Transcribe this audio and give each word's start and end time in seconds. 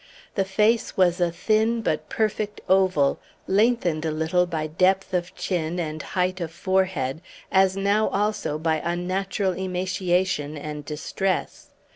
The 0.33 0.45
face 0.45 0.97
was 0.97 1.21
a 1.21 1.29
thin 1.31 1.83
but 1.83 2.09
perfect 2.09 2.59
oval, 2.67 3.19
lengthened 3.45 4.03
a 4.03 4.09
little 4.11 4.47
by 4.47 4.65
depth 4.65 5.13
of 5.13 5.35
chin 5.35 5.79
and 5.79 6.01
height 6.01 6.41
of 6.41 6.49
forehead, 6.49 7.21
as 7.51 7.77
now 7.77 8.07
also 8.07 8.57
by 8.57 8.77
unnatural 8.83 9.53
emaciation 9.53 10.57
and 10.57 10.83
distress. 10.83 11.67